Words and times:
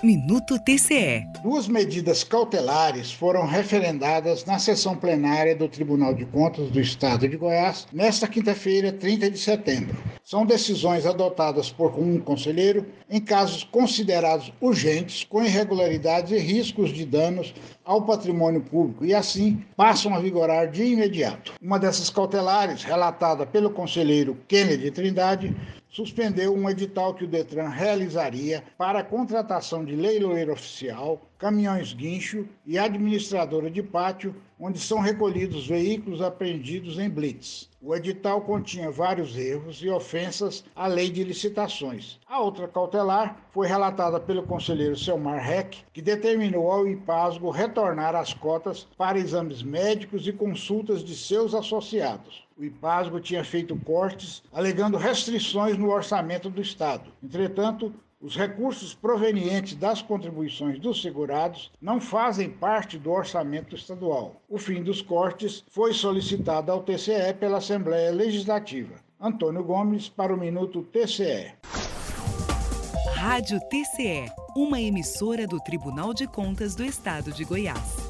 Minuto 0.00 0.60
TCE. 0.60 1.26
Duas 1.42 1.66
medidas 1.66 2.22
cautelares 2.22 3.10
foram 3.10 3.44
referendadas 3.44 4.44
na 4.44 4.56
sessão 4.56 4.94
plenária 4.94 5.56
do 5.56 5.68
Tribunal 5.68 6.14
de 6.14 6.24
Contas 6.24 6.70
do 6.70 6.80
Estado 6.80 7.28
de 7.28 7.36
Goiás 7.36 7.84
nesta 7.92 8.28
quinta-feira, 8.28 8.92
30 8.92 9.28
de 9.28 9.38
setembro. 9.38 9.96
São 10.22 10.46
decisões 10.46 11.04
adotadas 11.04 11.72
por 11.72 11.98
um 11.98 12.20
conselheiro 12.20 12.86
em 13.10 13.20
casos 13.20 13.64
considerados 13.64 14.52
urgentes, 14.60 15.24
com 15.24 15.42
irregularidades 15.42 16.30
e 16.30 16.38
riscos 16.38 16.90
de 16.92 17.04
danos 17.04 17.52
ao 17.84 18.02
patrimônio 18.02 18.60
público 18.60 19.04
e, 19.04 19.12
assim, 19.12 19.64
passam 19.76 20.14
a 20.14 20.20
vigorar 20.20 20.70
de 20.70 20.84
imediato. 20.84 21.54
Uma 21.60 21.76
dessas 21.76 22.08
cautelares, 22.08 22.84
relatada 22.84 23.44
pelo 23.44 23.70
conselheiro 23.70 24.38
Kennedy 24.46 24.92
Trindade, 24.92 25.56
suspendeu 25.88 26.54
um 26.54 26.68
edital 26.68 27.14
que 27.14 27.24
o 27.24 27.28
Detran 27.28 27.68
realizaria 27.68 28.62
para 28.76 29.00
a 29.00 29.04
contratação 29.04 29.84
de 29.84 29.96
leiloeiro 29.96 30.52
oficial, 30.52 31.20
caminhões 31.38 31.92
guincho 31.94 32.46
e 32.66 32.78
administradora 32.78 33.70
de 33.70 33.82
pátio, 33.82 34.34
onde 34.60 34.78
são 34.78 34.98
recolhidos 34.98 35.66
veículos 35.66 36.20
apreendidos 36.20 36.98
em 36.98 37.08
blitz. 37.08 37.70
O 37.80 37.94
edital 37.94 38.40
continha 38.40 38.90
vários 38.90 39.36
erros 39.36 39.80
e 39.82 39.88
ofensas 39.88 40.64
à 40.74 40.88
lei 40.88 41.08
de 41.08 41.22
licitações. 41.22 42.18
A 42.26 42.40
outra 42.40 42.66
cautelar 42.66 43.48
foi 43.52 43.68
relatada 43.68 44.18
pelo 44.18 44.42
conselheiro 44.42 44.96
Selmar 44.96 45.48
Heck, 45.48 45.84
que 45.92 46.02
determinou 46.02 46.70
ao 46.70 46.88
IPASGO 46.88 47.50
retornar 47.50 48.16
as 48.16 48.34
cotas 48.34 48.86
para 48.96 49.18
exames 49.18 49.62
médicos 49.62 50.26
e 50.26 50.32
consultas 50.32 51.04
de 51.04 51.14
seus 51.14 51.54
associados. 51.54 52.47
O 52.58 52.64
IPASGO 52.64 53.20
tinha 53.20 53.44
feito 53.44 53.76
cortes 53.76 54.42
alegando 54.52 54.96
restrições 54.96 55.78
no 55.78 55.90
orçamento 55.90 56.50
do 56.50 56.60
Estado. 56.60 57.12
Entretanto, 57.22 57.94
os 58.20 58.34
recursos 58.34 58.92
provenientes 58.92 59.76
das 59.76 60.02
contribuições 60.02 60.80
dos 60.80 61.00
segurados 61.00 61.70
não 61.80 62.00
fazem 62.00 62.50
parte 62.50 62.98
do 62.98 63.12
orçamento 63.12 63.76
estadual. 63.76 64.42
O 64.48 64.58
fim 64.58 64.82
dos 64.82 65.00
cortes 65.00 65.64
foi 65.68 65.94
solicitado 65.94 66.72
ao 66.72 66.82
TCE 66.82 67.32
pela 67.38 67.58
Assembleia 67.58 68.10
Legislativa. 68.10 68.96
Antônio 69.20 69.62
Gomes 69.62 70.08
para 70.08 70.34
o 70.34 70.36
Minuto 70.36 70.82
TCE. 70.82 71.52
Rádio 73.14 73.60
TCE, 73.68 74.26
uma 74.56 74.80
emissora 74.80 75.46
do 75.46 75.60
Tribunal 75.60 76.12
de 76.12 76.26
Contas 76.26 76.74
do 76.74 76.84
Estado 76.84 77.30
de 77.30 77.44
Goiás. 77.44 78.08